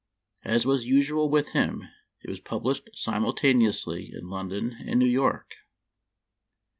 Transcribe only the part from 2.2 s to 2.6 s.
it was